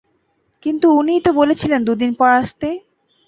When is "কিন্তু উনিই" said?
0.63-1.21